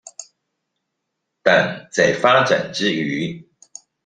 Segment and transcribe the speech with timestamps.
[1.43, 3.47] 但在發展之餘